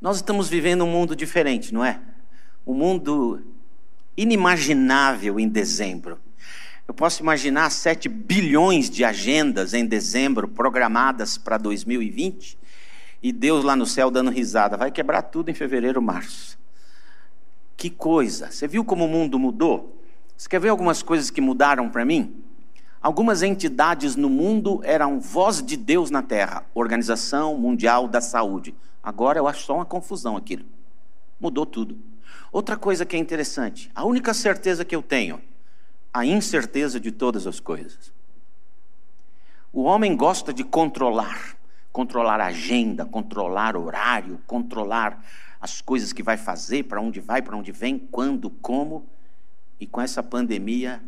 [0.00, 2.00] Nós estamos vivendo um mundo diferente, não é?
[2.66, 3.42] Um mundo
[4.16, 6.18] inimaginável em dezembro.
[6.88, 12.58] Eu posso imaginar 7 bilhões de agendas em dezembro programadas para 2020
[13.22, 14.76] e Deus lá no céu dando risada.
[14.76, 16.58] Vai quebrar tudo em fevereiro, março.
[17.76, 18.50] Que coisa!
[18.50, 20.02] Você viu como o mundo mudou?
[20.34, 22.42] Você quer ver algumas coisas que mudaram para mim?
[23.02, 28.74] Algumas entidades no mundo eram voz de Deus na terra, Organização Mundial da Saúde.
[29.02, 30.66] Agora eu acho só uma confusão aquilo.
[31.40, 31.98] Mudou tudo.
[32.52, 35.40] Outra coisa que é interessante, a única certeza que eu tenho,
[36.12, 38.12] a incerteza de todas as coisas.
[39.72, 41.56] O homem gosta de controlar,
[41.90, 45.24] controlar a agenda, controlar horário, controlar
[45.58, 49.06] as coisas que vai fazer, para onde vai, para onde vem, quando, como.
[49.78, 51.02] E com essa pandemia,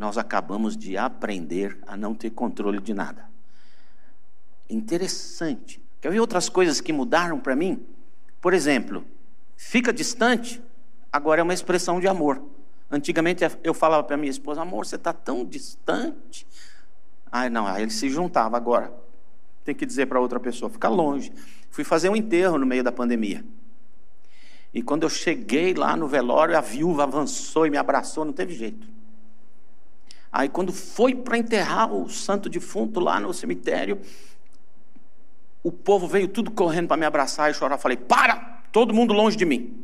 [0.00, 3.28] nós acabamos de aprender a não ter controle de nada.
[4.66, 5.78] Interessante.
[6.00, 7.86] Quer ver outras coisas que mudaram para mim?
[8.40, 9.04] Por exemplo,
[9.58, 10.62] fica distante,
[11.12, 12.42] agora é uma expressão de amor.
[12.90, 16.46] Antigamente eu falava para minha esposa, amor, você está tão distante.
[17.30, 18.90] Ai, não, aí ele se juntava agora.
[19.66, 21.30] Tem que dizer para outra pessoa, fica longe.
[21.70, 23.44] Fui fazer um enterro no meio da pandemia.
[24.72, 28.54] E quando eu cheguei lá no velório, a viúva avançou e me abraçou, não teve
[28.54, 28.99] jeito.
[30.32, 34.00] Aí, quando foi para enterrar o santo defunto lá no cemitério,
[35.62, 37.78] o povo veio tudo correndo para me abraçar e chorar.
[37.78, 38.60] Falei: Para!
[38.70, 39.76] Todo mundo longe de mim.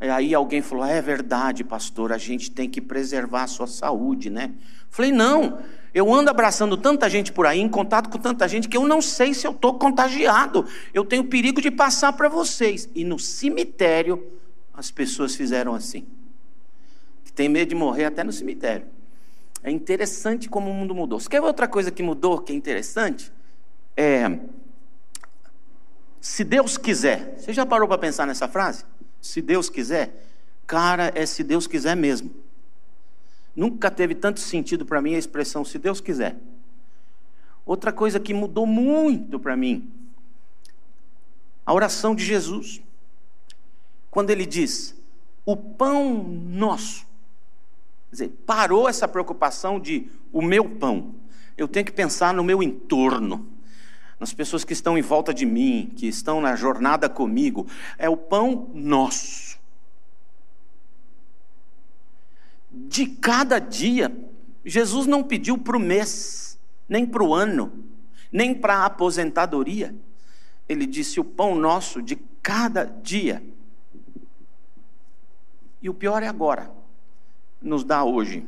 [0.00, 4.30] E aí alguém falou: É verdade, pastor, a gente tem que preservar a sua saúde,
[4.30, 4.52] né?
[4.88, 5.58] Falei: Não,
[5.92, 9.02] eu ando abraçando tanta gente por aí, em contato com tanta gente, que eu não
[9.02, 10.64] sei se eu estou contagiado.
[10.94, 12.88] Eu tenho perigo de passar para vocês.
[12.94, 14.26] E no cemitério,
[14.72, 16.06] as pessoas fizeram assim
[17.40, 18.86] tem medo de morrer até no cemitério.
[19.62, 21.18] É interessante como o mundo mudou.
[21.18, 23.32] Você quer ver outra coisa que mudou, que é interessante?
[23.96, 24.40] É,
[26.20, 28.84] se Deus quiser, você já parou para pensar nessa frase?
[29.22, 30.22] Se Deus quiser,
[30.66, 32.30] cara, é se Deus quiser mesmo.
[33.56, 36.36] Nunca teve tanto sentido para mim a expressão se Deus quiser.
[37.64, 39.90] Outra coisa que mudou muito para mim,
[41.64, 42.82] a oração de Jesus.
[44.10, 44.94] Quando ele diz:
[45.46, 47.08] O pão nosso
[48.10, 51.14] Quer dizer, parou essa preocupação de o meu pão.
[51.56, 53.48] Eu tenho que pensar no meu entorno,
[54.18, 57.68] nas pessoas que estão em volta de mim, que estão na jornada comigo.
[57.96, 59.58] É o pão nosso.
[62.68, 64.12] De cada dia,
[64.64, 67.72] Jesus não pediu para o mês, nem para o ano,
[68.32, 69.94] nem para a aposentadoria.
[70.68, 73.40] Ele disse: o pão nosso de cada dia.
[75.80, 76.79] E o pior é agora
[77.60, 78.46] nos dá hoje.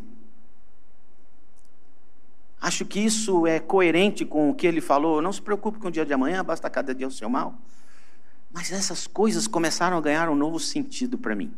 [2.60, 5.20] Acho que isso é coerente com o que ele falou.
[5.20, 7.54] Não se preocupe com o dia de amanhã, basta cada dia o seu mal.
[8.52, 11.52] Mas essas coisas começaram a ganhar um novo sentido para mim.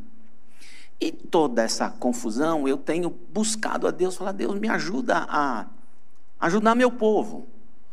[1.00, 5.66] E toda essa confusão, eu tenho buscado a Deus, falar: Deus, me ajuda a
[6.40, 7.46] ajudar meu povo,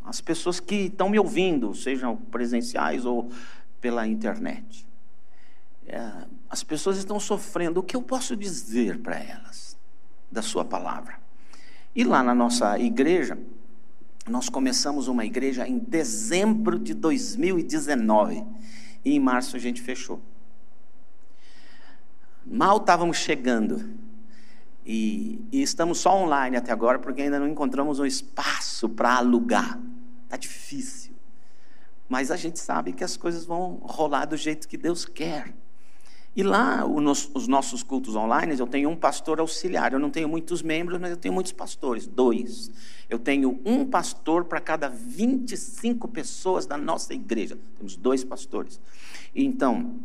[0.06, 3.30] as pessoas que estão me ouvindo, sejam presenciais ou
[3.82, 4.88] pela internet.
[5.88, 6.12] É,
[6.52, 9.78] as pessoas estão sofrendo, o que eu posso dizer para elas
[10.30, 11.18] da Sua palavra?
[11.96, 13.40] E lá na nossa igreja,
[14.28, 18.46] nós começamos uma igreja em dezembro de 2019
[19.06, 20.22] e em março a gente fechou.
[22.46, 23.90] Mal estávamos chegando
[24.86, 29.80] e, e estamos só online até agora porque ainda não encontramos um espaço para alugar.
[30.26, 31.14] Está difícil.
[32.10, 35.54] Mas a gente sabe que as coisas vão rolar do jeito que Deus quer.
[36.34, 39.92] E lá, os nossos cultos online, eu tenho um pastor auxiliar.
[39.92, 42.72] Eu não tenho muitos membros, mas eu tenho muitos pastores, dois.
[43.10, 47.58] Eu tenho um pastor para cada 25 pessoas da nossa igreja.
[47.78, 48.80] Temos dois pastores.
[49.36, 50.00] Então,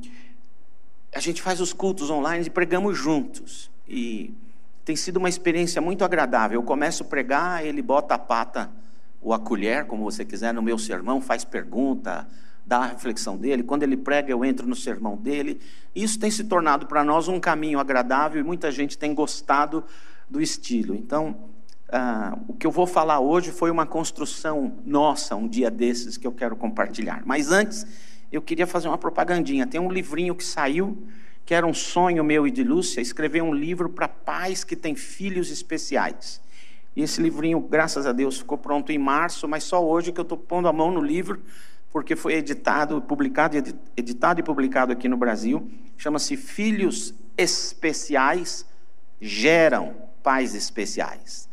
[1.15, 3.71] a gente faz os cultos online e pregamos juntos.
[3.89, 4.35] E
[4.85, 6.61] tem sido uma experiência muito agradável.
[6.61, 8.69] Eu começo a pregar, ele bota a pata
[9.23, 12.29] ou a colher, como você quiser, no meu sermão, faz pergunta,
[12.67, 15.61] da reflexão dele, quando ele prega, eu entro no sermão dele.
[15.95, 19.85] Isso tem se tornado para nós um caminho agradável e muita gente tem gostado
[20.29, 20.93] do estilo.
[20.97, 21.37] Então,
[21.89, 26.27] ah, o que eu vou falar hoje foi uma construção nossa, um dia desses, que
[26.27, 27.23] eu quero compartilhar.
[27.25, 27.87] Mas antes,
[28.33, 29.65] eu queria fazer uma propagandinha.
[29.65, 31.07] Tem um livrinho que saiu,
[31.45, 34.97] que era um sonho meu e de Lúcia, escrever um livro para pais que têm
[34.97, 36.41] filhos especiais.
[36.97, 40.23] E esse livrinho, graças a Deus, ficou pronto em março, mas só hoje que eu
[40.23, 41.41] estou pondo a mão no livro
[41.97, 43.57] porque foi editado, publicado,
[43.97, 45.67] editado e publicado aqui no Brasil.
[45.97, 48.67] Chama-se Filhos Especiais
[49.19, 51.49] Geram Pais Especiais.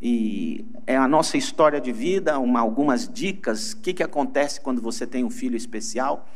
[0.00, 4.80] E é a nossa história de vida, uma, algumas dicas, o que, que acontece quando
[4.80, 6.26] você tem um filho especial.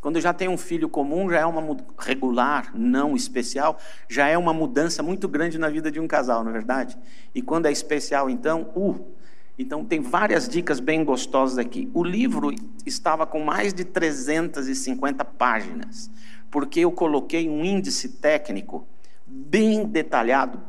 [0.00, 3.78] Quando já tem um filho comum, já é uma regular, não especial,
[4.08, 6.98] já é uma mudança muito grande na vida de um casal, não é verdade?
[7.32, 9.13] E quando é especial, então, uh,
[9.58, 11.88] então tem várias dicas bem gostosas aqui.
[11.94, 12.52] O livro
[12.84, 16.10] estava com mais de 350 páginas,
[16.50, 18.86] porque eu coloquei um índice técnico
[19.26, 20.60] bem detalhado,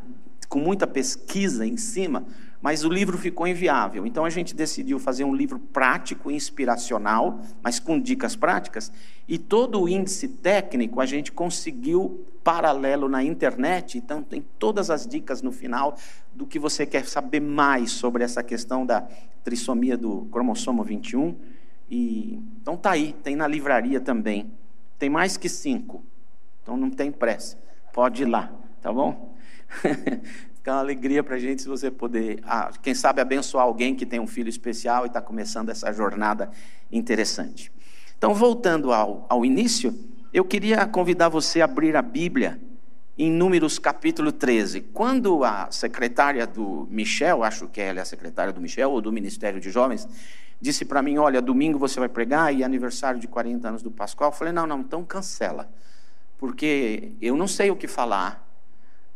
[0.47, 2.25] com muita pesquisa em cima,
[2.61, 4.05] mas o livro ficou inviável.
[4.05, 8.91] Então a gente decidiu fazer um livro prático, inspiracional, mas com dicas práticas,
[9.27, 15.07] e todo o índice técnico a gente conseguiu paralelo na internet, então tem todas as
[15.07, 15.97] dicas no final
[16.33, 19.07] do que você quer saber mais sobre essa questão da
[19.43, 21.35] trissomia do cromossomo 21.
[21.89, 24.51] E então tá aí, tem na livraria também.
[24.97, 26.03] Tem mais que cinco.
[26.61, 27.57] Então não tem pressa.
[27.93, 29.35] Pode ir lá, tá bom?
[30.65, 34.03] Fica uma alegria para a gente se você poder, ah, quem sabe, abençoar alguém que
[34.03, 36.49] tem um filho especial e está começando essa jornada
[36.91, 37.71] interessante.
[38.17, 39.93] Então, voltando ao, ao início,
[40.33, 42.59] eu queria convidar você a abrir a Bíblia
[43.15, 44.81] em Números capítulo 13.
[44.91, 49.11] Quando a secretária do Michel, acho que ela é a secretária do Michel ou do
[49.11, 50.07] Ministério de Jovens,
[50.59, 53.91] disse para mim: Olha, domingo você vai pregar e é aniversário de 40 anos do
[53.91, 54.31] Pascoal.
[54.31, 55.69] Eu falei: Não, não, então cancela,
[56.39, 58.44] porque eu não sei o que falar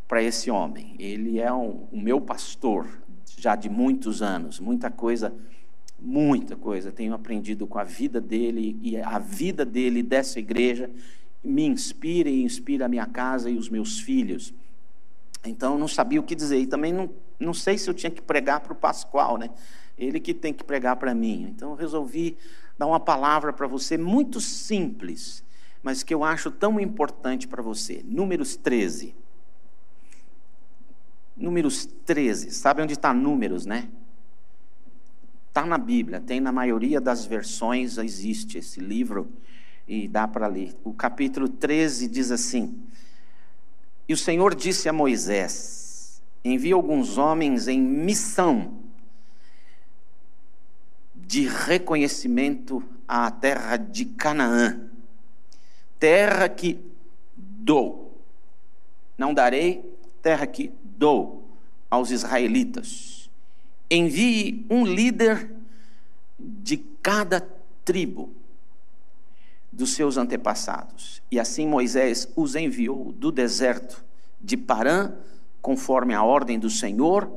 [0.10, 0.96] para esse homem.
[0.98, 2.88] Ele é um, o meu pastor
[3.38, 5.32] já de muitos anos, muita coisa,
[6.00, 6.92] muita coisa.
[6.92, 10.90] Tenho aprendido com a vida dele e a vida dele dessa igreja
[11.44, 14.52] me inspira e inspira a minha casa e os meus filhos.
[15.46, 18.22] Então não sabia o que dizer e também não, não sei se eu tinha que
[18.22, 19.52] pregar para o Pascoal, né?
[19.96, 21.54] Ele que tem que pregar para mim.
[21.56, 22.36] Então eu resolvi
[22.80, 25.44] dar uma palavra para você muito simples,
[25.84, 28.02] mas que eu acho tão importante para você.
[28.04, 29.14] Números 13.
[31.40, 33.88] Números 13, sabe onde está números, né?
[35.48, 39.32] Está na Bíblia, tem na maioria das versões, existe esse livro
[39.88, 40.76] e dá para ler.
[40.84, 42.78] O capítulo 13 diz assim:
[44.08, 48.74] E o Senhor disse a Moisés: Envia alguns homens em missão
[51.16, 54.90] de reconhecimento à terra de Canaã,
[55.98, 56.80] terra que
[57.36, 58.22] dou.
[59.18, 61.50] Não darei terra que dou
[61.90, 63.30] aos israelitas:
[63.90, 65.50] envie um líder
[66.38, 67.42] de cada
[67.86, 68.32] tribo
[69.72, 71.22] dos seus antepassados.
[71.32, 74.04] E assim Moisés os enviou do deserto
[74.42, 75.14] de Parã,
[75.62, 77.32] conforme a ordem do Senhor.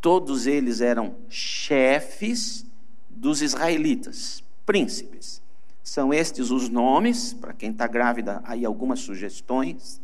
[0.00, 2.64] Todos eles eram chefes
[3.08, 5.42] dos israelitas, príncipes.
[5.82, 10.00] São estes os nomes, para quem está grávida, aí algumas sugestões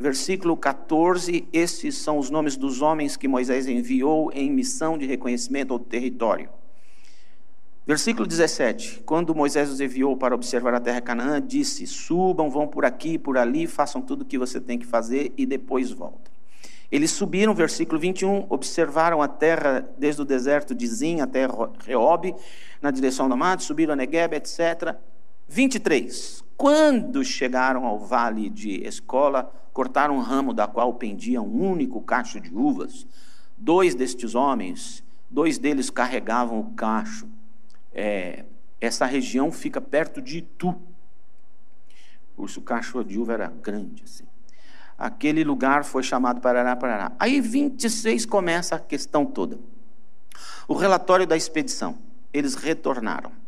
[0.00, 5.74] versículo 14, esses são os nomes dos homens que Moisés enviou em missão de reconhecimento
[5.74, 6.48] ao território.
[7.86, 12.86] Versículo 17: Quando Moisés os enviou para observar a terra Canaã, disse: Subam, vão por
[12.86, 16.32] aqui, por ali, façam tudo o que você tem que fazer e depois voltem.
[16.90, 21.46] Eles subiram, versículo 21, observaram a terra desde o deserto de Zin até
[21.84, 22.34] Reob,
[22.80, 24.96] na direção do mar, subiram a Negueb, etc.
[25.46, 26.42] 23.
[26.60, 32.38] Quando chegaram ao vale de Escola, cortaram um ramo da qual pendia um único cacho
[32.38, 33.06] de uvas.
[33.56, 37.26] Dois destes homens, dois deles carregavam o cacho.
[37.94, 38.44] É,
[38.78, 40.78] essa região fica perto de Itu.
[42.36, 44.26] O cacho de uva era grande assim.
[44.98, 47.12] Aquele lugar foi chamado Parará, Parará.
[47.18, 49.58] Aí 26 começa a questão toda.
[50.68, 51.96] O relatório da expedição.
[52.34, 53.39] Eles retornaram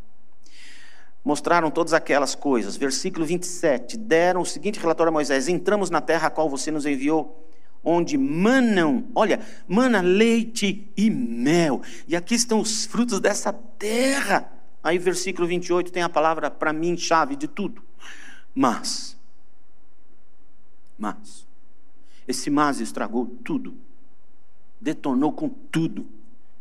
[1.24, 2.76] mostraram todas aquelas coisas.
[2.76, 6.86] Versículo 27, deram o seguinte relatório a Moisés: Entramos na terra a qual você nos
[6.86, 7.48] enviou,
[7.84, 11.82] onde manam, olha, mana leite e mel.
[12.06, 14.50] E aqui estão os frutos dessa terra.
[14.82, 17.82] Aí, versículo 28 tem a palavra para mim, chave de tudo.
[18.54, 19.16] Mas,
[20.98, 21.46] mas,
[22.28, 23.74] esse mas estragou tudo,
[24.80, 26.06] detonou com tudo,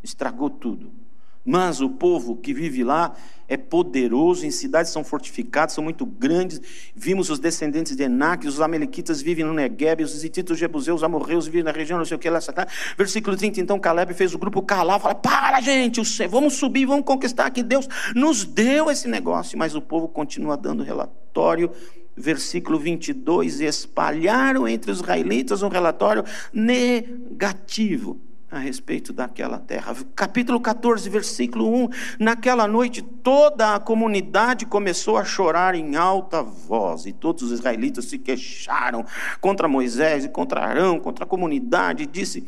[0.04, 1.01] estragou tudo.
[1.44, 3.16] Mas o povo que vive lá
[3.52, 6.62] é poderoso, em cidades são fortificadas, são muito grandes.
[6.96, 11.04] Vimos os descendentes de Enac, os amalequitas vivem no Negueb, os hititos, os jebuseus, os
[11.04, 12.66] amorreus vivem na região, não sei o que lá, tá.
[12.98, 17.50] Versículo 30, então Caleb fez o grupo calar, fala, para gente, vamos subir, vamos conquistar,
[17.50, 19.58] que Deus nos deu esse negócio.
[19.58, 21.72] Mas o povo continua dando relatório
[22.16, 29.96] versículo 22, espalharam entre os israelitas um relatório negativo a respeito daquela terra.
[30.14, 31.90] Capítulo 14, versículo 1.
[32.20, 38.06] Naquela noite, toda a comunidade começou a chorar em alta voz, e todos os israelitas
[38.06, 39.06] se queixaram
[39.40, 42.46] contra Moisés e contra Arão, contra a comunidade, e disse: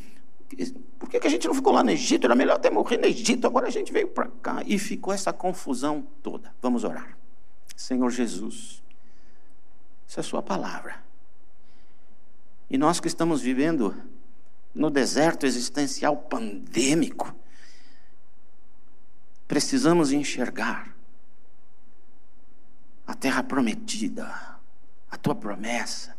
[0.99, 2.25] Por que, a gente não ficou lá no Egito?
[2.25, 4.61] Era melhor até morrer no Egito, agora a gente veio para cá.
[4.65, 6.53] E ficou essa confusão toda.
[6.61, 7.17] Vamos orar.
[7.77, 8.83] Senhor Jesus,
[10.07, 11.01] essa é a Sua palavra.
[12.69, 13.95] E nós que estamos vivendo
[14.73, 17.33] no deserto existencial pandêmico,
[19.47, 20.95] precisamos enxergar
[23.05, 24.25] a terra prometida,
[25.11, 26.17] a tua promessa.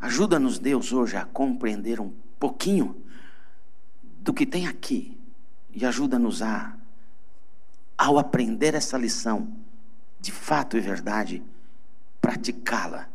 [0.00, 3.02] Ajuda-nos, Deus, hoje a compreender um pouquinho
[4.20, 5.18] do que tem aqui
[5.70, 6.76] e ajuda-nos a,
[7.96, 9.56] ao aprender essa lição,
[10.20, 11.42] de fato e verdade,
[12.20, 13.08] praticá-la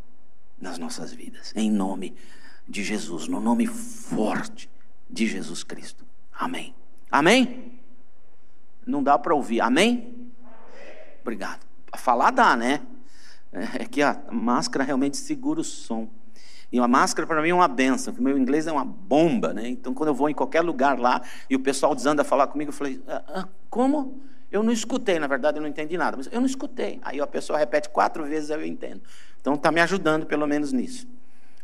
[0.59, 4.69] nas nossas vidas, em nome de Jesus, no nome forte
[5.09, 6.05] de Jesus Cristo.
[6.31, 6.73] Amém.
[7.11, 7.79] Amém?
[8.85, 9.61] Não dá para ouvir.
[9.61, 10.31] Amém?
[11.21, 11.65] Obrigado.
[11.95, 12.81] Falar dá, né?
[13.51, 16.09] É que a máscara realmente segura o som.
[16.71, 19.67] E uma máscara para mim é uma benção, porque meu inglês é uma bomba, né?
[19.67, 22.69] Então quando eu vou em qualquer lugar lá e o pessoal desanda a falar comigo,
[22.69, 24.19] eu falei, ah, ah, como?
[24.51, 26.99] Eu não escutei, na verdade eu não entendi nada, mas eu não escutei.
[27.03, 29.01] Aí a pessoa repete quatro vezes, eu entendo.
[29.39, 31.07] Então está me ajudando pelo menos nisso.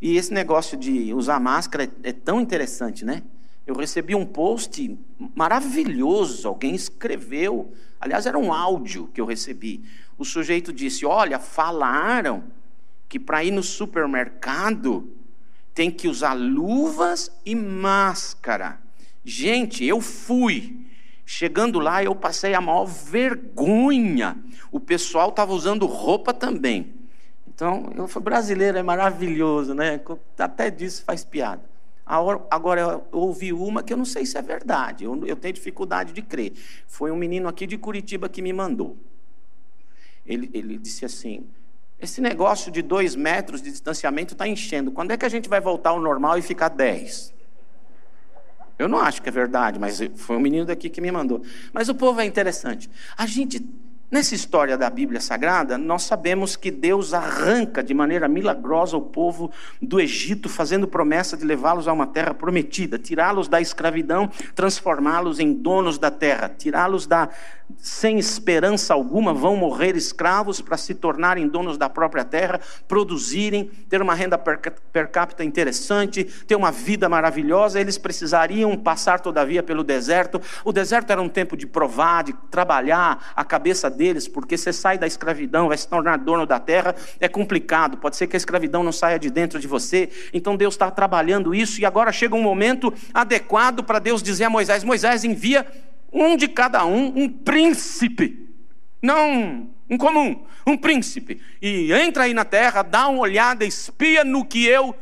[0.02, 3.24] E esse negócio de usar máscara é, é tão interessante, né?
[3.68, 4.98] Eu recebi um post
[5.36, 9.84] maravilhoso, alguém escreveu, aliás, era um áudio que eu recebi.
[10.18, 12.46] O sujeito disse: Olha, falaram
[13.08, 15.12] que para ir no supermercado
[15.74, 18.80] tem que usar luvas e máscara.
[19.24, 20.86] Gente, eu fui.
[21.26, 24.36] Chegando lá, eu passei a maior vergonha.
[24.72, 26.99] O pessoal estava usando roupa também.
[27.60, 30.00] Então, eu fui brasileiro, é maravilhoso, né?
[30.38, 31.62] Até disso faz piada.
[32.06, 36.14] Agora, eu ouvi uma que eu não sei se é verdade, eu, eu tenho dificuldade
[36.14, 36.54] de crer.
[36.88, 38.96] Foi um menino aqui de Curitiba que me mandou.
[40.26, 41.48] Ele, ele disse assim:
[42.00, 44.90] esse negócio de dois metros de distanciamento está enchendo.
[44.90, 47.34] Quando é que a gente vai voltar ao normal e ficar dez?
[48.78, 51.44] Eu não acho que é verdade, mas foi um menino daqui que me mandou.
[51.74, 52.90] Mas o povo é interessante.
[53.18, 53.60] A gente
[54.12, 59.52] Nessa história da Bíblia Sagrada, nós sabemos que Deus arranca de maneira milagrosa o povo
[59.80, 65.54] do Egito, fazendo promessa de levá-los a uma terra prometida, tirá-los da escravidão, transformá-los em
[65.54, 67.30] donos da terra, tirá-los da
[67.78, 74.02] sem esperança alguma, vão morrer escravos para se tornarem donos da própria terra, produzirem, ter
[74.02, 74.60] uma renda per,
[75.12, 77.80] capita interessante, ter uma vida maravilhosa.
[77.80, 80.42] Eles precisariam passar, todavia, pelo deserto.
[80.66, 84.98] O deserto era um tempo de provar, de trabalhar a cabeça deles, porque você sai
[84.98, 87.98] da escravidão, vai se tornar dono da terra, é complicado.
[87.98, 90.10] Pode ser que a escravidão não saia de dentro de você.
[90.34, 94.50] Então Deus está trabalhando isso, e agora chega um momento adequado para Deus dizer a
[94.50, 95.68] Moisés: Moisés, envia
[96.14, 98.48] um de cada um, um príncipe.
[99.02, 101.42] Não um comum, um príncipe.
[101.62, 104.96] E entra aí na terra, dá uma olhada, espia no que eu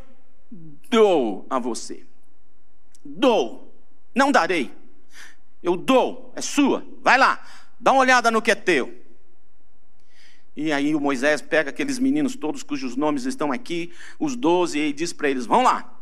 [0.89, 2.03] dou a você.
[3.05, 3.71] Dou,
[4.15, 4.71] não darei.
[5.61, 6.85] Eu dou, é sua.
[7.03, 7.39] Vai lá,
[7.79, 9.07] Dá uma olhada no que é teu.
[10.55, 14.91] E aí o Moisés pega aqueles meninos todos cujos nomes estão aqui, os doze, e
[14.91, 15.93] diz para eles: vão lá,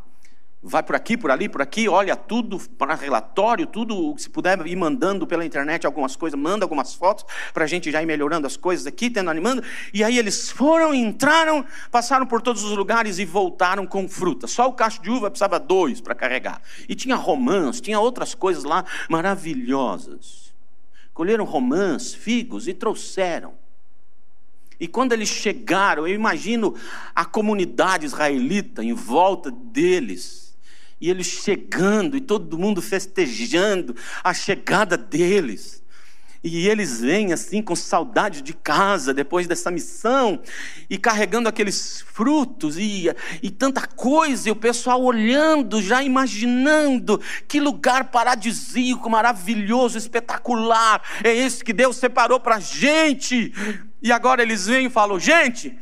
[0.64, 4.78] vai por aqui, por ali, por aqui, olha tudo para relatório, tudo, se puder ir
[4.78, 8.56] mandando pela internet algumas coisas, manda algumas fotos para a gente já ir melhorando as
[8.56, 9.62] coisas aqui, tendo animando.
[9.94, 14.48] E aí eles foram, entraram, passaram por todos os lugares e voltaram com fruta.
[14.48, 16.62] Só o cacho de uva precisava dois para carregar.
[16.88, 20.45] E tinha romãs, tinha outras coisas lá maravilhosas
[21.16, 23.54] colheram romãs, figos e trouxeram.
[24.78, 26.76] E quando eles chegaram, eu imagino
[27.16, 30.58] a comunidade israelita em volta deles,
[31.00, 35.82] e eles chegando, e todo mundo festejando a chegada deles.
[36.48, 40.40] E eles vêm assim com saudade de casa depois dessa missão
[40.88, 43.12] e carregando aqueles frutos e,
[43.42, 51.34] e tanta coisa, e o pessoal olhando, já imaginando que lugar paradisíaco, maravilhoso, espetacular é
[51.34, 53.52] esse que Deus separou para gente.
[54.00, 55.76] E agora eles vêm e falam: gente,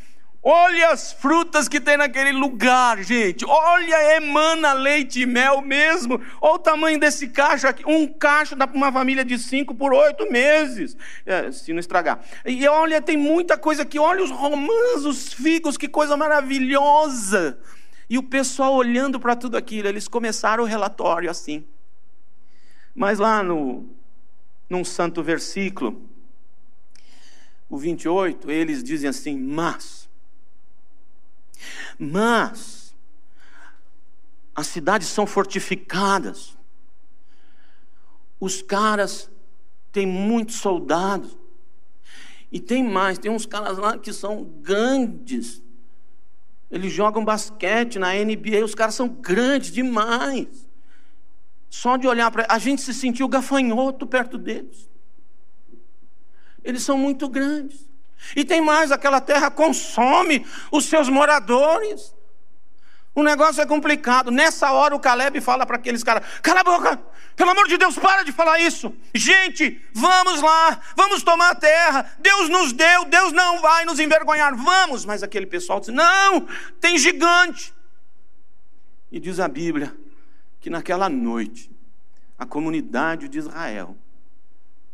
[0.46, 3.46] Olha as frutas que tem naquele lugar, gente.
[3.46, 6.20] Olha, emana leite e mel mesmo.
[6.42, 7.82] Olha o tamanho desse cacho aqui.
[7.88, 12.20] Um cacho dá para uma família de cinco por oito meses, é, se não estragar.
[12.46, 13.98] E olha, tem muita coisa aqui.
[13.98, 17.58] Olha os romãs, os figos, que coisa maravilhosa.
[18.10, 21.64] E o pessoal olhando para tudo aquilo, eles começaram o relatório assim.
[22.94, 23.90] Mas lá no,
[24.70, 26.04] num santo versículo,
[27.70, 30.03] o 28, eles dizem assim: Mas
[31.98, 32.96] mas
[34.56, 36.58] as cidades são fortificadas.
[38.40, 39.30] Os caras
[39.92, 41.38] têm muitos soldados.
[42.52, 45.64] E tem mais, tem uns caras lá que são grandes.
[46.70, 50.68] Eles jogam basquete na NBA, os caras são grandes demais.
[51.70, 54.88] Só de olhar para a gente se sentiu gafanhoto perto deles.
[56.64, 57.88] Eles são muito grandes.
[58.36, 62.14] E tem mais, aquela terra consome os seus moradores.
[63.16, 64.32] O negócio é complicado.
[64.32, 67.02] Nessa hora o Caleb fala para aqueles caras: cala a boca,
[67.36, 68.94] pelo amor de Deus, para de falar isso.
[69.14, 72.12] Gente, vamos lá, vamos tomar a terra.
[72.20, 74.56] Deus nos deu, Deus não vai nos envergonhar.
[74.56, 75.06] Vamos.
[75.06, 76.48] Mas aquele pessoal diz: não,
[76.80, 77.74] tem gigante.
[79.12, 79.96] E diz a Bíblia
[80.60, 81.70] que naquela noite,
[82.40, 83.96] a comunidade de Israel,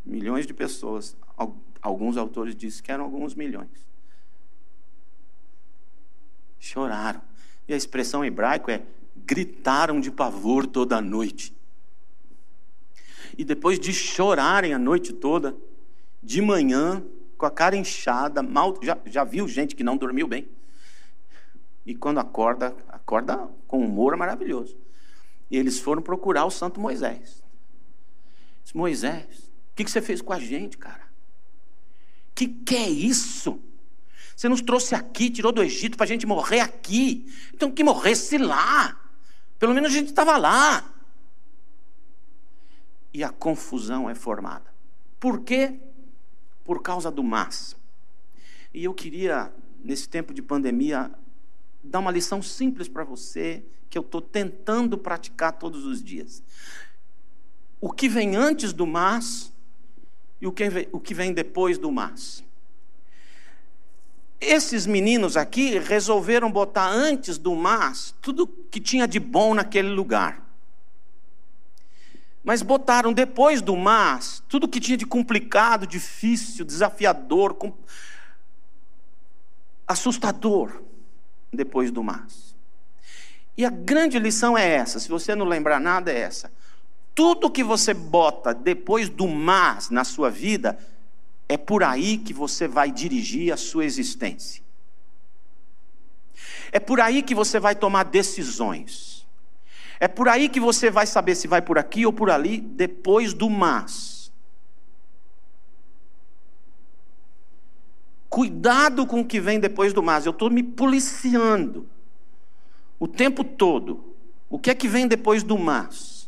[0.04, 1.16] milhões de pessoas,
[1.80, 3.68] alguns autores dizem que eram alguns milhões,
[6.58, 7.22] choraram
[7.66, 8.82] e a expressão hebraica é
[9.16, 11.54] gritaram de pavor toda a noite.
[13.38, 15.56] E depois de chorarem a noite toda,
[16.22, 17.02] de manhã,
[17.38, 20.48] com a cara inchada, mal, já, já viu gente que não dormiu bem.
[21.86, 24.76] E quando acorda, acorda com humor maravilhoso.
[25.50, 27.42] E eles foram procurar o santo Moisés.
[28.62, 31.09] Disse, Moisés, o que, que você fez com a gente, cara?
[32.34, 33.60] Que que é isso?
[34.36, 37.30] Você nos trouxe aqui, tirou do Egito para a gente morrer aqui.
[37.52, 38.98] Então que morresse lá.
[39.58, 40.94] Pelo menos a gente estava lá.
[43.12, 44.72] E a confusão é formada.
[45.18, 45.78] Por quê?
[46.64, 47.76] Por causa do mas.
[48.72, 49.52] E eu queria,
[49.84, 51.10] nesse tempo de pandemia,
[51.82, 56.42] dar uma lição simples para você, que eu estou tentando praticar todos os dias.
[57.80, 59.52] O que vem antes do mas
[60.40, 62.42] e o que vem, o que vem depois do mas.
[64.40, 70.46] Esses meninos aqui resolveram botar antes do mas tudo que tinha de bom naquele lugar.
[72.42, 77.54] Mas botaram depois do mas tudo que tinha de complicado, difícil, desafiador,
[79.86, 80.82] assustador
[81.52, 82.54] depois do mas.
[83.58, 86.50] E a grande lição é essa, se você não lembrar nada, é essa.
[87.20, 90.78] Tudo que você bota depois do mas na sua vida
[91.46, 94.62] é por aí que você vai dirigir a sua existência.
[96.72, 99.28] É por aí que você vai tomar decisões.
[100.00, 103.34] É por aí que você vai saber se vai por aqui ou por ali depois
[103.34, 104.32] do mas.
[108.30, 110.24] Cuidado com o que vem depois do mas.
[110.24, 111.86] Eu estou me policiando
[112.98, 114.14] o tempo todo.
[114.48, 116.19] O que é que vem depois do mas?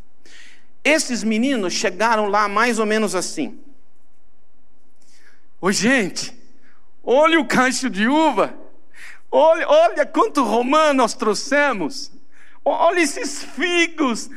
[0.85, 3.59] Esses meninos chegaram lá mais ou menos assim.
[5.61, 6.37] Ô gente,
[7.05, 8.55] olha o cacho de uva.
[9.31, 12.11] Olha, olha quanto romã nós trouxemos.
[12.65, 14.29] Olha esses figos.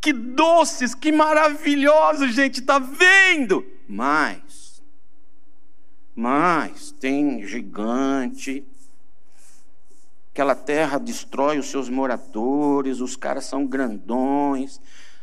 [0.00, 2.60] Que doces, que maravilhosos, gente.
[2.60, 3.64] Está vendo?
[3.86, 4.82] Mas,
[6.14, 8.64] mas tem gigante.
[10.32, 14.80] Aquela terra destrói os seus moradores, os caras são grandões,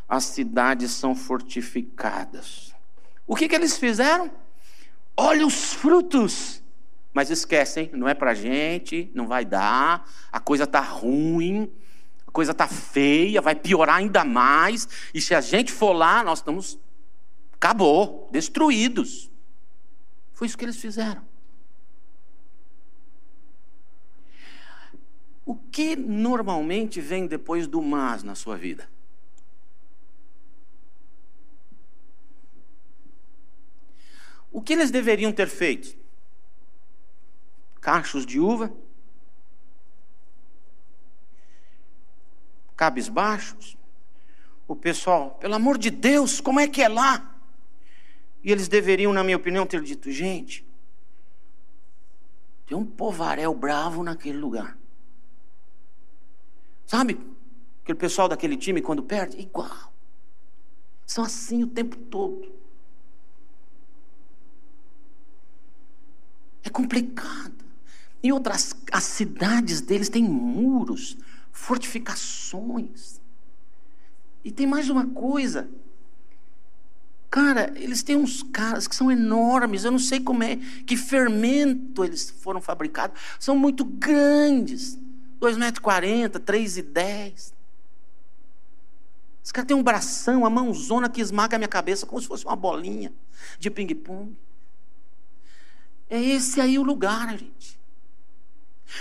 [0.08, 2.74] as cidades são fortificadas.
[3.26, 4.32] O que, que eles fizeram?
[5.18, 6.64] olha os frutos.
[7.12, 11.68] Mas esquecem, não é para gente, não vai dar, a coisa está ruim,
[12.28, 14.88] a coisa está feia, vai piorar ainda mais.
[15.12, 16.78] E se a gente for lá, nós estamos,
[17.54, 19.32] acabou, destruídos.
[20.32, 21.26] Foi isso que eles fizeram.
[25.44, 28.88] O que normalmente vem depois do mas na sua vida?
[34.58, 35.96] O que eles deveriam ter feito?
[37.80, 38.76] Cachos de uva?
[42.76, 43.78] Cabisbaixos?
[44.68, 47.40] O pessoal, pelo amor de Deus, como é que é lá?
[48.44, 50.66] E eles deveriam, na minha opinião, ter dito: gente,
[52.66, 54.76] tem um povaréu bravo naquele lugar.
[56.88, 57.20] Sabe?
[57.84, 59.94] Aquele pessoal daquele time, quando perde, igual.
[61.06, 62.58] São assim o tempo todo.
[66.68, 67.56] É complicado.
[68.22, 71.16] E outras, as cidades deles têm muros,
[71.50, 73.22] fortificações.
[74.44, 75.70] E tem mais uma coisa.
[77.30, 82.04] Cara, eles têm uns caras que são enormes, eu não sei como é, que fermento
[82.04, 83.18] eles foram fabricados.
[83.40, 85.00] São muito grandes.
[85.40, 87.54] 2,40 metros, 3,10.
[89.42, 92.44] Esse cara tem um bração, uma mãozona que esmaga a minha cabeça como se fosse
[92.44, 93.14] uma bolinha
[93.58, 94.36] de ping-pong.
[96.10, 97.80] É esse aí o lugar, gente.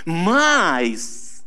[0.05, 1.45] Mas,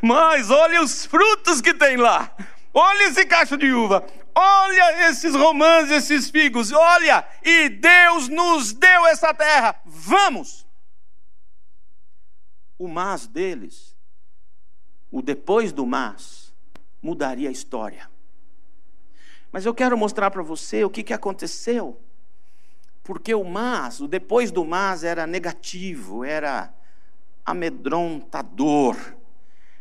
[0.00, 2.34] mas olha os frutos que tem lá.
[2.72, 4.06] Olha esse cacho de uva.
[4.34, 6.72] Olha esses romãs, esses figos.
[6.72, 9.80] Olha, e Deus nos deu essa terra.
[9.84, 10.66] Vamos.
[12.78, 13.94] O mas deles,
[15.10, 16.52] o depois do mas,
[17.00, 18.10] mudaria a história.
[19.52, 22.00] Mas eu quero mostrar para você o que, que aconteceu.
[23.02, 26.72] Porque o mas, o depois do mas era negativo, era
[27.44, 28.96] amedrontador,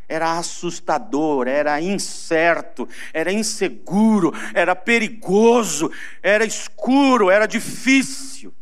[0.08, 8.54] era assustador, era incerto, era inseguro, era perigoso, era escuro, era difícil.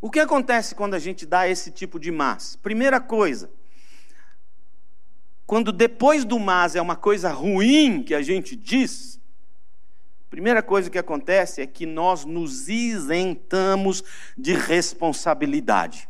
[0.00, 2.56] O que acontece quando a gente dá esse tipo de mas?
[2.56, 3.50] Primeira coisa,
[5.46, 9.20] quando depois do mas é uma coisa ruim que a gente diz,
[10.32, 14.02] primeira coisa que acontece é que nós nos isentamos
[14.34, 16.08] de responsabilidade.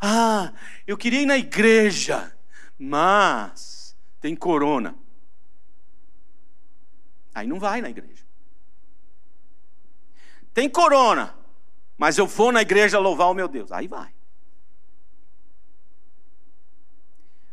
[0.00, 0.52] Ah,
[0.84, 2.36] eu queria ir na igreja,
[2.76, 4.96] mas tem corona.
[7.32, 8.26] Aí não vai na igreja.
[10.52, 11.36] Tem corona,
[11.96, 13.70] mas eu vou na igreja louvar o meu Deus.
[13.70, 14.12] Aí vai.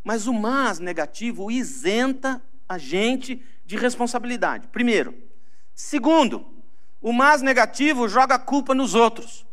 [0.04, 4.68] Mas o mas negativo isenta a gente de responsabilidade.
[4.70, 5.25] Primeiro.
[5.76, 6.46] Segundo,
[7.02, 9.46] o mas negativo joga a culpa nos outros.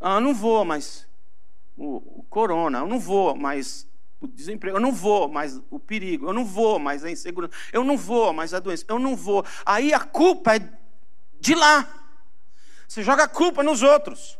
[0.00, 1.06] Ah, eu não vou, mas
[1.76, 3.86] o, o corona, eu não vou, mas
[4.20, 7.84] o desemprego, eu não vou, mas o perigo, eu não vou, mas a insegurança, eu
[7.84, 9.44] não vou, mas a doença, eu não vou.
[9.64, 10.60] Aí a culpa é
[11.38, 11.86] de lá.
[12.88, 14.38] Você joga a culpa nos outros.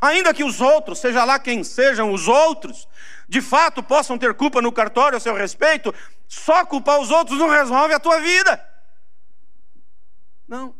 [0.00, 2.88] Ainda que os outros, seja lá quem sejam os outros,
[3.32, 5.94] de fato possam ter culpa no cartório a seu respeito,
[6.28, 8.62] só culpar os outros não resolve a tua vida.
[10.46, 10.74] Não.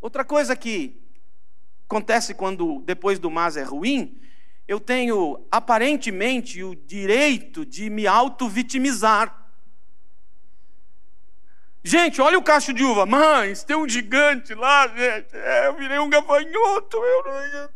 [0.00, 0.98] Outra coisa que
[1.86, 4.18] acontece quando depois do mas é ruim,
[4.66, 9.36] eu tenho aparentemente o direito de me auto-vitimizar.
[11.84, 13.04] Gente, olha o cacho de uva.
[13.04, 15.36] Mães, tem um gigante lá, gente.
[15.36, 16.96] É, eu virei um gafanhoto.
[16.96, 17.68] Eu, eu,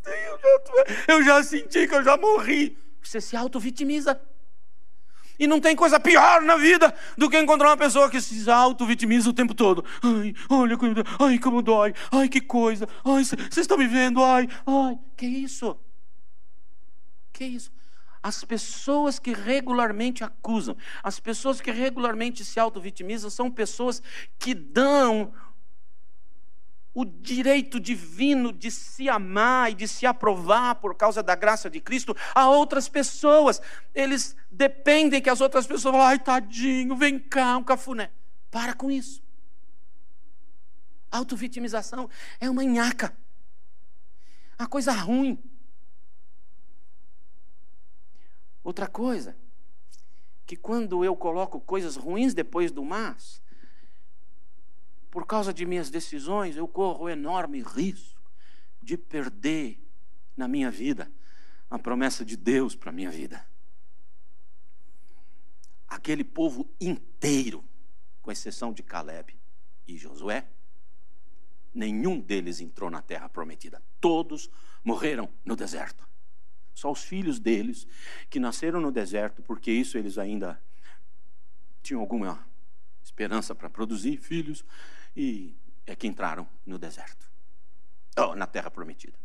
[0.42, 2.82] eu, eu já senti que eu já morri.
[3.04, 4.20] Você se auto-vitimiza.
[5.38, 9.28] E não tem coisa pior na vida do que encontrar uma pessoa que se auto-vitimiza
[9.28, 9.84] o tempo todo.
[10.02, 11.92] Ai, olha como, ai, como dói.
[12.10, 12.88] Ai, que coisa.
[13.04, 14.22] Ai, vocês estão me vendo.
[14.22, 14.98] Ai, ai.
[15.16, 15.76] Que isso?
[17.32, 17.72] Que isso?
[18.22, 24.02] As pessoas que regularmente acusam, as pessoas que regularmente se auto-vitimizam, são pessoas
[24.38, 25.30] que dão
[26.94, 31.80] o direito divino de se amar e de se aprovar por causa da graça de
[31.80, 33.60] Cristo a outras pessoas.
[33.92, 38.12] Eles dependem que as outras pessoas falem, ai tadinho, vem cá, um cafuné.
[38.50, 39.20] Para com isso.
[41.10, 42.08] Auto-vitimização
[42.40, 43.16] é uma nhaca.
[44.58, 45.42] Uma coisa ruim.
[48.62, 49.36] Outra coisa,
[50.46, 53.42] que quando eu coloco coisas ruins depois do mas,
[55.14, 58.20] por causa de minhas decisões, eu corro enorme risco
[58.82, 59.78] de perder
[60.36, 61.08] na minha vida
[61.70, 63.46] a promessa de Deus para a minha vida.
[65.86, 67.64] Aquele povo inteiro,
[68.22, 69.38] com exceção de Caleb
[69.86, 70.48] e Josué,
[71.72, 73.80] nenhum deles entrou na terra prometida.
[74.00, 74.50] Todos
[74.82, 76.08] morreram no deserto.
[76.74, 77.86] Só os filhos deles
[78.28, 80.60] que nasceram no deserto, porque isso eles ainda
[81.84, 82.44] tinham alguma
[83.04, 84.64] esperança para produzir filhos,
[85.16, 85.54] e
[85.86, 87.30] é que entraram no deserto,
[88.18, 89.16] oh, na terra prometida.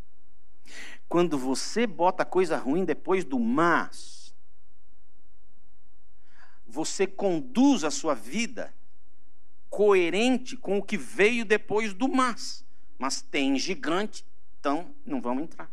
[1.07, 4.33] Quando você bota coisa ruim depois do mas,
[6.67, 8.71] você conduz a sua vida
[9.69, 12.63] coerente com o que veio depois do mas.
[12.99, 14.23] Mas tem gigante,
[14.59, 15.71] então não vamos entrar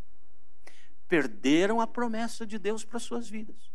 [1.09, 3.71] perderam a promessa de Deus para suas vidas.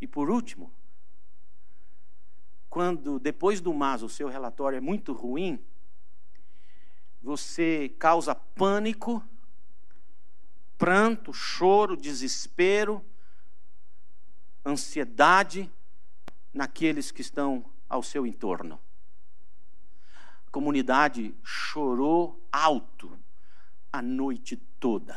[0.00, 0.72] E por último,
[2.72, 5.62] quando depois do mas o seu relatório é muito ruim,
[7.22, 9.22] você causa pânico,
[10.78, 13.04] pranto, choro, desespero,
[14.64, 15.70] ansiedade
[16.50, 18.80] naqueles que estão ao seu entorno.
[20.46, 23.18] A comunidade chorou alto
[23.92, 25.14] a noite toda.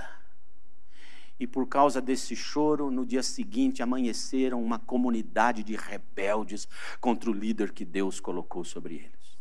[1.40, 6.68] E por causa desse choro, no dia seguinte amanheceram uma comunidade de rebeldes
[7.02, 9.38] contra o líder que Deus colocou sobre eles.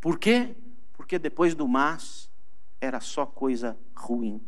[0.00, 0.54] Por quê?
[0.92, 2.30] Porque depois do mas
[2.80, 4.40] era só coisa ruim.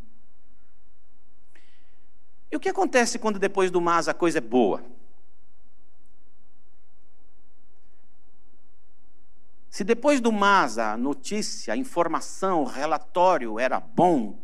[2.51, 4.85] E o que acontece quando depois do mas a coisa é boa?
[9.69, 14.39] Se depois do mas a notícia, a informação, o relatório era bom,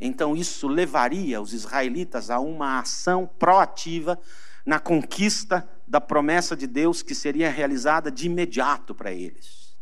[0.00, 4.18] então isso levaria os israelitas a uma ação proativa
[4.64, 9.76] na conquista da promessa de Deus que seria realizada de imediato para eles.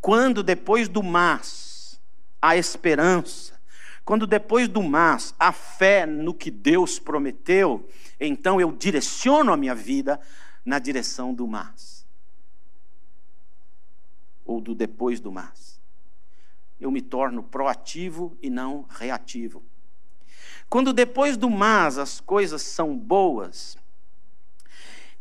[0.00, 2.00] Quando depois do mas
[2.40, 3.54] a esperança,
[4.04, 7.88] Quando depois do mas, a fé no que Deus prometeu,
[8.20, 10.20] então eu direciono a minha vida
[10.64, 12.06] na direção do mas.
[14.44, 15.73] Ou do depois do mas.
[16.80, 19.62] Eu me torno proativo e não reativo.
[20.68, 23.76] Quando depois do mas as coisas são boas,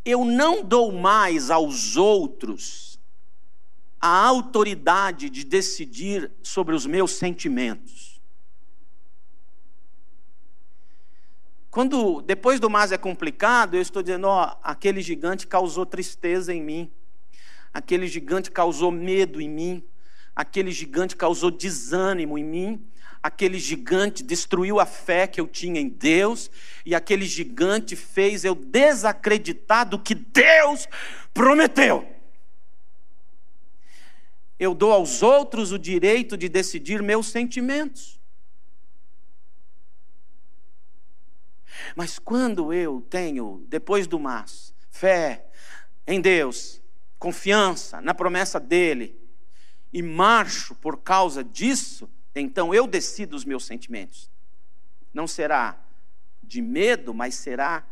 [0.05, 2.99] eu não dou mais aos outros
[4.01, 8.21] a autoridade de decidir sobre os meus sentimentos.
[11.71, 16.61] Quando depois do mas é complicado, eu estou dizendo, ó, aquele gigante causou tristeza em
[16.61, 16.91] mim.
[17.73, 19.83] Aquele gigante causou medo em mim.
[20.35, 22.93] Aquele gigante causou desânimo em mim
[23.23, 26.51] aquele gigante destruiu a fé que eu tinha em Deus,
[26.85, 30.89] e aquele gigante fez eu desacreditar do que Deus
[31.33, 32.05] prometeu.
[34.59, 38.19] Eu dou aos outros o direito de decidir meus sentimentos.
[41.95, 45.45] Mas quando eu tenho, depois do mas, fé
[46.05, 46.81] em Deus,
[47.17, 49.22] confiança na promessa dEle,
[49.93, 54.29] e marcho por causa disso, então eu decido os meus sentimentos.
[55.13, 55.77] Não será
[56.41, 57.85] de medo, mas será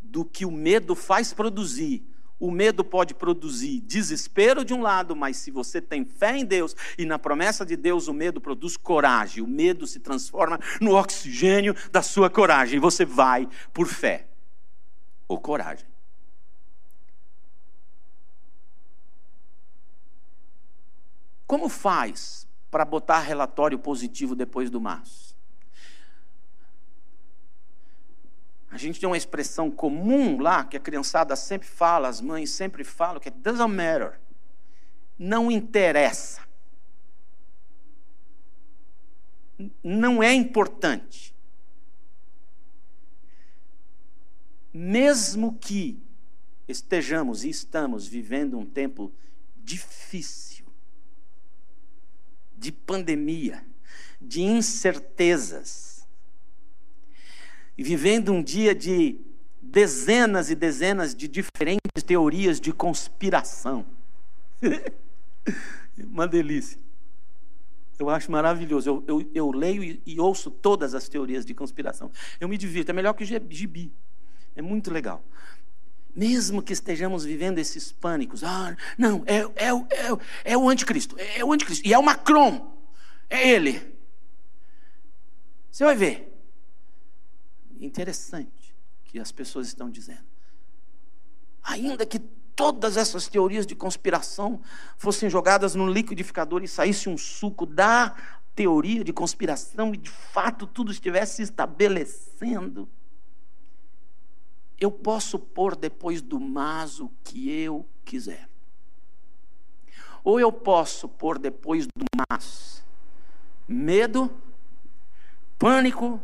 [0.00, 2.04] do que o medo faz produzir.
[2.38, 6.76] O medo pode produzir desespero de um lado, mas se você tem fé em Deus
[6.98, 9.42] e na promessa de Deus, o medo produz coragem.
[9.42, 12.78] O medo se transforma no oxigênio da sua coragem.
[12.78, 14.26] Você vai por fé
[15.26, 15.86] ou coragem.
[21.46, 25.36] Como faz para botar relatório positivo depois do março.
[28.70, 32.84] A gente tem uma expressão comum lá que a criançada sempre fala, as mães sempre
[32.84, 34.20] falam, que é doesn't matter.
[35.18, 36.42] Não interessa.
[39.82, 41.34] Não é importante.
[44.72, 45.98] Mesmo que
[46.68, 49.10] estejamos e estamos vivendo um tempo
[49.56, 50.55] difícil,
[52.56, 53.64] de pandemia,
[54.20, 56.06] de incertezas,
[57.76, 59.20] e vivendo um dia de
[59.60, 63.84] dezenas e dezenas de diferentes teorias de conspiração.
[65.98, 66.78] Uma delícia.
[67.98, 68.88] Eu acho maravilhoso.
[68.88, 72.10] Eu, eu, eu leio e, e, ouço todas as teorias de conspiração.
[72.38, 72.90] Eu me divirto.
[72.90, 73.92] É melhor que gibi.
[74.54, 75.24] É muito legal.
[76.16, 81.40] Mesmo que estejamos vivendo esses pânicos, ah, não, é, é, é, é o anticristo, é,
[81.40, 82.74] é o anticristo, e é o Macron,
[83.28, 83.94] é ele.
[85.70, 86.32] Você vai ver.
[87.78, 88.74] Interessante
[89.04, 90.24] que as pessoas estão dizendo.
[91.62, 94.62] Ainda que todas essas teorias de conspiração
[94.96, 98.16] fossem jogadas no liquidificador e saísse um suco da
[98.54, 102.88] teoria de conspiração e de fato tudo estivesse se estabelecendo,
[104.80, 108.48] eu posso pôr depois do mas o que eu quiser.
[110.22, 112.84] Ou eu posso pôr depois do mas
[113.66, 114.30] medo,
[115.58, 116.20] pânico,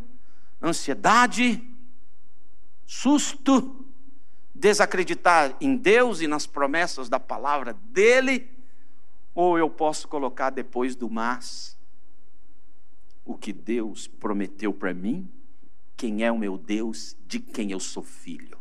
[0.63, 1.63] ansiedade,
[2.87, 3.85] susto,
[4.55, 8.51] desacreditar em Deus e nas promessas da palavra dele,
[9.35, 11.77] ou eu posso colocar depois do mas
[13.25, 15.29] o que Deus prometeu para mim
[16.03, 18.59] quem é o meu Deus, de quem eu sou filho.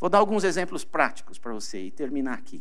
[0.00, 2.60] Vou dar alguns exemplos práticos para você e terminar aqui.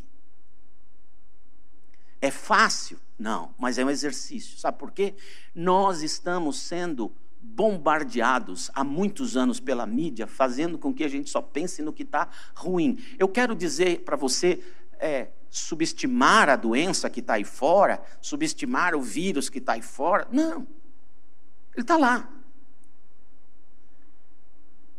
[2.22, 3.00] É fácil?
[3.18, 4.60] Não, mas é um exercício.
[4.60, 5.16] Sabe por quê?
[5.56, 7.12] Nós estamos sendo
[7.42, 12.04] bombardeados há muitos anos pela mídia, fazendo com que a gente só pense no que
[12.04, 13.04] está ruim.
[13.18, 14.63] Eu quero dizer para você,
[15.00, 20.28] é, subestimar a doença que está aí fora, subestimar o vírus que está aí fora.
[20.32, 20.68] Não,
[21.74, 22.37] ele está lá.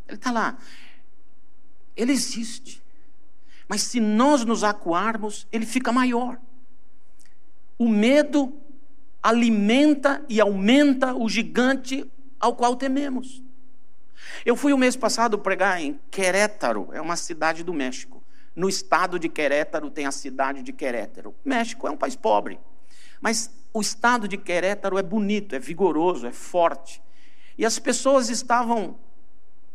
[0.09, 0.59] Ele está lá.
[1.94, 2.83] Ele existe.
[3.68, 6.38] Mas se nós nos acuarmos, ele fica maior.
[7.79, 8.59] O medo
[9.23, 13.42] alimenta e aumenta o gigante ao qual tememos.
[14.44, 18.23] Eu fui o mês passado pregar em Querétaro, é uma cidade do México.
[18.55, 21.35] No estado de Querétaro tem a cidade de Querétaro.
[21.44, 22.59] México é um país pobre,
[23.21, 27.03] mas o estado de Querétaro é bonito, é vigoroso, é forte.
[27.57, 28.97] E as pessoas estavam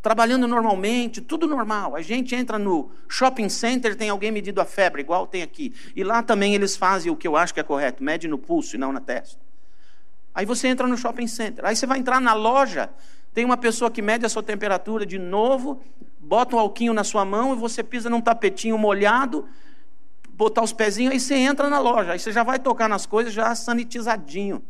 [0.04, 1.96] trabalhando normalmente, tudo normal.
[1.96, 5.74] A gente entra no shopping center, tem alguém medindo a febre, igual tem aqui.
[5.96, 8.76] E lá também eles fazem o que eu acho que é correto, mede no pulso
[8.76, 9.42] e não na testa.
[10.36, 11.63] Aí você entra no shopping center.
[11.66, 12.89] Aí você vai entrar na loja,
[13.34, 15.82] tem uma pessoa que mede a sua temperatura de novo,
[16.20, 19.48] bota um alquinho na sua mão e você pisa num tapetinho molhado,
[20.34, 22.12] botar os pezinhos, aí você entra na loja.
[22.12, 24.62] Aí você já vai tocar nas coisas já sanitizadinho.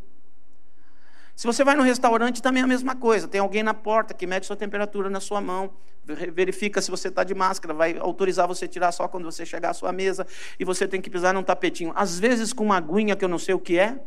[1.36, 3.28] Se você vai no restaurante, também é a mesma coisa.
[3.28, 5.72] Tem alguém na porta que mede sua temperatura na sua mão,
[6.06, 9.74] verifica se você está de máscara, vai autorizar você tirar só quando você chegar à
[9.74, 10.28] sua mesa,
[10.60, 11.93] e você tem que pisar num tapetinho.
[11.96, 14.00] Às vezes com uma aguinha que eu não sei o que é,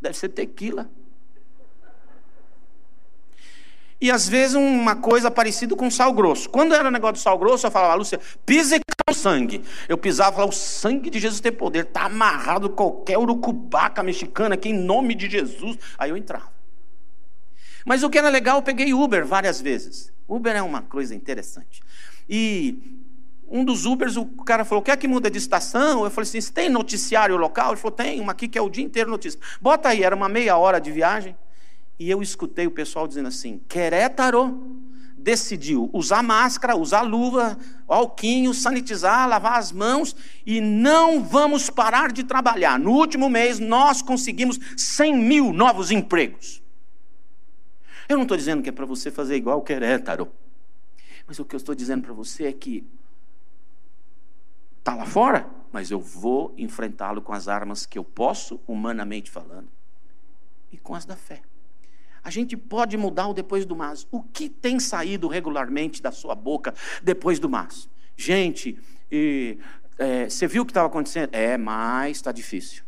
[0.00, 0.88] deve ser tequila.
[4.00, 6.48] E às vezes uma coisa parecida com sal grosso.
[6.48, 8.78] Quando era negócio de sal grosso, eu falava, Lúcia, pise
[9.14, 9.62] sangue.
[9.88, 14.68] Eu pisava falava, o sangue de Jesus tem poder, está amarrado qualquer urucubaca mexicana aqui
[14.68, 15.78] em nome de Jesus.
[15.98, 16.50] Aí eu entrava.
[17.84, 20.12] Mas o que era legal, eu peguei Uber várias vezes.
[20.28, 21.82] Uber é uma coisa interessante.
[22.28, 22.98] E
[23.50, 26.04] um dos Ubers, o cara falou: quer que muda de estação?
[26.04, 27.72] Eu falei assim: você tem noticiário local?
[27.72, 29.40] Ele falou: tem, uma aqui que é o dia inteiro notícia.
[29.60, 31.34] Bota aí, era uma meia hora de viagem.
[31.98, 34.76] E eu escutei o pessoal dizendo assim: Querétaro
[35.18, 40.14] decidiu usar máscara, usar luva, alquinho, sanitizar, lavar as mãos
[40.46, 42.78] e não vamos parar de trabalhar.
[42.78, 46.62] No último mês, nós conseguimos 100 mil novos empregos.
[48.08, 50.30] Eu não estou dizendo que é para você fazer igual o Querétaro,
[51.26, 52.86] mas o que eu estou dizendo para você é que
[54.78, 59.68] está lá fora, mas eu vou enfrentá-lo com as armas que eu posso, humanamente falando,
[60.72, 61.42] e com as da fé.
[62.22, 64.06] A gente pode mudar o depois do mas.
[64.10, 67.88] O que tem saído regularmente da sua boca depois do mas?
[68.16, 68.78] Gente,
[69.10, 69.58] e,
[69.98, 71.30] é, você viu o que estava acontecendo?
[71.32, 72.84] É, mas está difícil.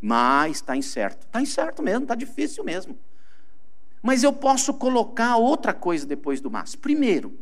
[0.00, 1.26] Mas está incerto.
[1.26, 2.98] Está incerto mesmo, está difícil mesmo.
[4.02, 6.74] Mas eu posso colocar outra coisa depois do mas.
[6.74, 7.38] Primeiro,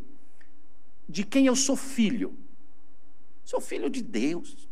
[1.09, 2.39] de quem eu sou filho.
[3.45, 4.69] Sou filho de Deus.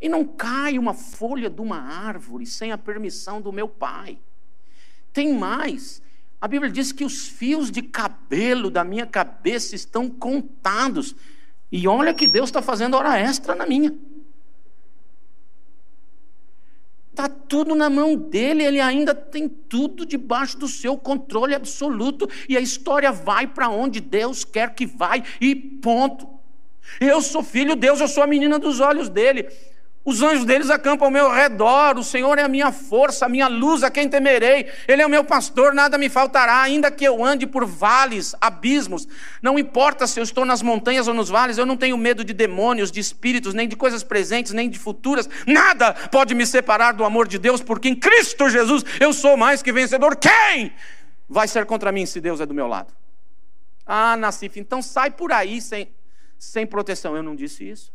[0.00, 4.18] E não cai uma folha de uma árvore sem a permissão do meu pai.
[5.12, 6.02] Tem mais.
[6.40, 11.14] A Bíblia diz que os fios de cabelo da minha cabeça estão contados.
[11.70, 13.94] E olha que Deus está fazendo hora extra na minha.
[17.10, 22.28] Está tudo na mão dele, ele ainda tem tudo debaixo do seu controle absoluto.
[22.48, 26.26] E a história vai para onde Deus quer que vai, e ponto.
[26.98, 29.48] Eu sou filho de Deus, eu sou a menina dos olhos dele.
[30.02, 33.48] Os anjos deles acampam ao meu redor, o Senhor é a minha força, a minha
[33.48, 34.66] luz, a quem temerei.
[34.88, 39.06] Ele é o meu pastor, nada me faltará, ainda que eu ande por vales, abismos.
[39.42, 42.32] Não importa se eu estou nas montanhas ou nos vales, eu não tenho medo de
[42.32, 45.28] demônios, de espíritos, nem de coisas presentes, nem de futuras.
[45.46, 49.62] Nada pode me separar do amor de Deus, porque em Cristo Jesus eu sou mais
[49.62, 50.16] que vencedor.
[50.16, 50.72] Quem
[51.28, 52.90] vai ser contra mim se Deus é do meu lado?
[53.84, 55.92] Ah, Nassif, então sai por aí sem,
[56.38, 57.14] sem proteção.
[57.14, 57.92] Eu não disse isso.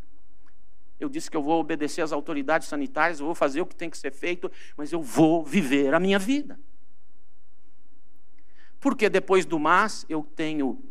[0.99, 3.89] Eu disse que eu vou obedecer às autoridades sanitárias, eu vou fazer o que tem
[3.89, 6.60] que ser feito, mas eu vou viver a minha vida.
[8.79, 10.81] Porque depois do mas eu tenho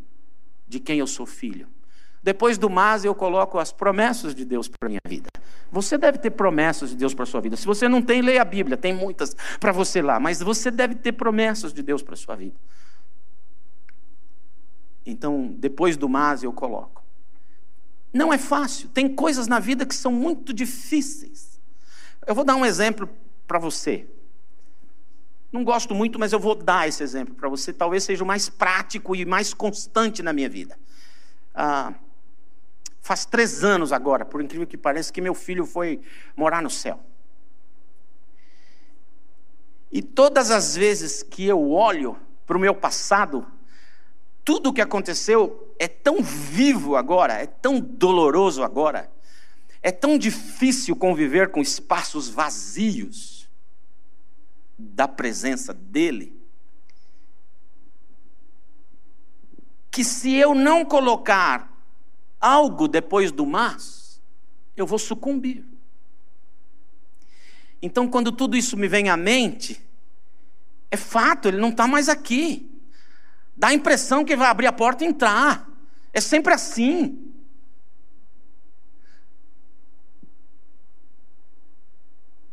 [0.67, 1.69] de quem eu sou filho.
[2.23, 5.29] Depois do mas eu coloco as promessas de Deus para minha vida.
[5.71, 7.57] Você deve ter promessas de Deus para a sua vida.
[7.57, 10.95] Se você não tem, leia a Bíblia, tem muitas para você lá, mas você deve
[10.95, 12.57] ter promessas de Deus para a sua vida.
[15.05, 17.04] Então, depois do mas eu coloco
[18.15, 18.89] não é fácil.
[18.89, 21.61] Tem coisas na vida que são muito difíceis.
[22.25, 23.11] Eu vou dar um exemplo
[23.47, 24.07] para você.
[25.51, 27.73] Não gosto muito, mas eu vou dar esse exemplo para você.
[27.73, 30.79] Talvez seja o mais prático e mais constante na minha vida.
[31.53, 31.93] Ah,
[33.01, 36.01] faz três anos agora, por incrível que pareça, que meu filho foi
[36.37, 37.01] morar no céu.
[39.91, 43.47] E todas as vezes que eu olho para o meu passado,
[44.45, 49.11] tudo o que aconteceu é tão vivo agora, é tão doloroso agora,
[49.83, 53.49] é tão difícil conviver com espaços vazios
[54.79, 56.33] da presença dEle,
[59.91, 61.73] que se eu não colocar
[62.41, 64.21] algo depois do mas,
[64.77, 65.65] eu vou sucumbir.
[67.81, 69.81] Então, quando tudo isso me vem à mente,
[70.91, 72.74] é fato, ele não está mais aqui.
[73.57, 75.69] Dá a impressão que vai abrir a porta e entrar.
[76.13, 77.33] É sempre assim.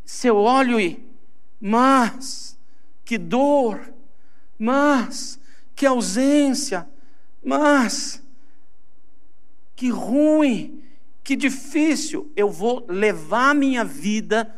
[0.06, 1.04] Se eu olho e,
[1.60, 2.58] mas,
[3.04, 3.94] que dor,
[4.58, 5.40] mas,
[5.76, 6.88] que ausência,
[7.44, 8.22] mas,
[9.76, 10.84] que ruim,
[11.24, 14.54] que difícil, eu vou levar minha vida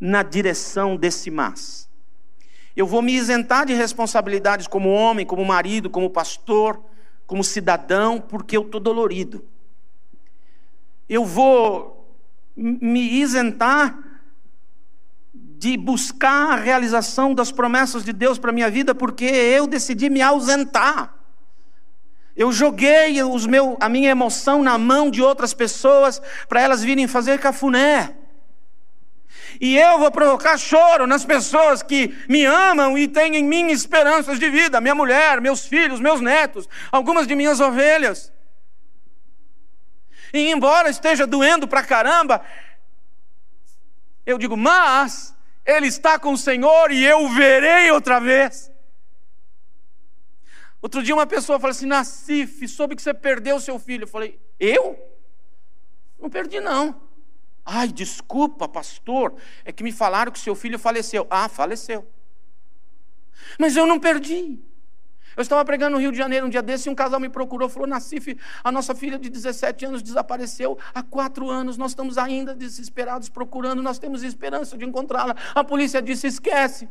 [0.00, 1.88] na direção desse mas.
[2.76, 6.82] Eu vou me isentar de responsabilidades como homem, como marido, como pastor,
[7.26, 9.44] como cidadão, porque eu estou dolorido.
[11.08, 12.16] Eu vou
[12.56, 13.98] me isentar
[15.34, 20.20] de buscar a realização das promessas de Deus para minha vida, porque eu decidi me
[20.20, 21.14] ausentar.
[22.34, 27.06] Eu joguei os meu, a minha emoção na mão de outras pessoas para elas virem
[27.06, 28.16] fazer cafuné.
[29.62, 34.40] E eu vou provocar choro nas pessoas que me amam e têm em mim esperanças
[34.40, 38.32] de vida: minha mulher, meus filhos, meus netos, algumas de minhas ovelhas.
[40.34, 42.44] E embora esteja doendo pra caramba,
[44.26, 45.32] eu digo, mas
[45.64, 48.68] ele está com o Senhor e eu o verei outra vez.
[50.80, 54.02] Outro dia uma pessoa falou assim: Nassif, soube que você perdeu seu filho.
[54.02, 54.98] Eu falei: Eu?
[56.18, 57.11] Não perdi, não.
[57.64, 59.34] Ai, desculpa, pastor,
[59.64, 61.26] é que me falaram que seu filho faleceu.
[61.30, 62.06] Ah, faleceu.
[63.58, 64.58] Mas eu não perdi.
[65.36, 67.68] Eu estava pregando no Rio de Janeiro um dia desse e um casal me procurou,
[67.68, 72.54] falou: Nassif, a nossa filha de 17 anos desapareceu há quatro anos, nós estamos ainda
[72.54, 75.34] desesperados procurando, nós temos esperança de encontrá-la.
[75.54, 76.88] A polícia disse: esquece.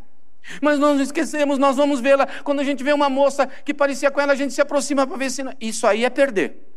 [0.59, 2.25] Mas nós não esquecemos, nós vamos vê-la.
[2.43, 5.17] Quando a gente vê uma moça que parecia com ela, a gente se aproxima para
[5.17, 5.43] ver se.
[5.59, 6.70] Isso aí é perder.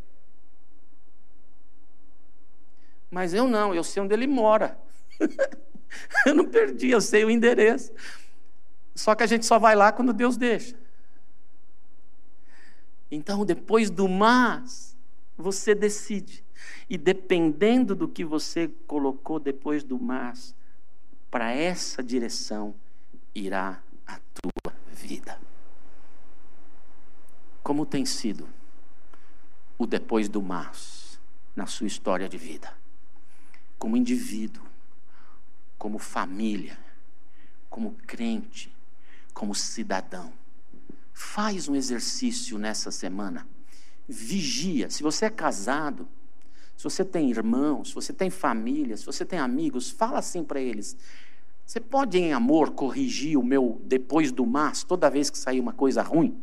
[3.15, 4.77] Mas eu não, eu sei onde ele mora.
[6.27, 7.93] eu não perdi, eu sei o endereço.
[8.93, 10.75] Só que a gente só vai lá quando Deus deixa.
[13.09, 14.97] Então, depois do mas,
[15.39, 16.45] você decide.
[16.91, 20.53] E dependendo do que você colocou depois do mas,
[21.31, 22.75] para essa direção
[23.33, 25.39] irá a tua vida.
[27.63, 28.49] Como tem sido
[29.79, 31.21] o depois do mas
[31.55, 32.83] na sua história de vida?
[33.85, 34.65] Como indivíduo,
[35.77, 36.79] como família,
[37.69, 38.75] como crente,
[39.35, 40.33] como cidadão
[41.13, 43.47] Faz um exercício nessa semana.
[44.09, 44.89] Vigia.
[44.89, 46.09] Se você é casado,
[46.79, 50.63] se você tem irmãos, se você tem família, se você tem amigos, fala assim para
[50.63, 50.97] eles.
[51.67, 55.75] Você pode, em amor, corrigir o meu depois do mas toda vez que sair uma
[55.75, 56.43] coisa ruim?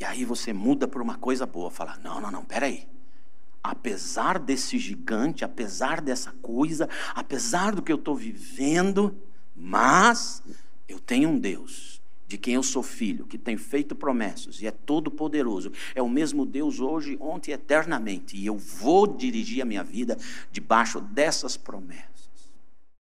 [0.00, 2.95] E aí você muda para uma coisa boa, fala: não, não, não, peraí.
[3.70, 9.16] Apesar desse gigante, apesar dessa coisa, apesar do que eu estou vivendo,
[9.54, 10.42] mas
[10.88, 14.70] eu tenho um Deus de quem eu sou filho, que tem feito promessas e é
[14.70, 15.72] todo poderoso.
[15.94, 18.36] É o mesmo Deus hoje, ontem e eternamente.
[18.36, 20.18] E eu vou dirigir a minha vida
[20.50, 22.25] debaixo dessas promessas.